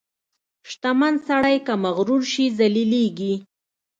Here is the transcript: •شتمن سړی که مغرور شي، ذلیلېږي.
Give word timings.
•شتمن 0.69 1.13
سړی 1.27 1.57
که 1.65 1.73
مغرور 1.83 2.21
شي، 2.31 2.45
ذلیلېږي. 2.57 3.33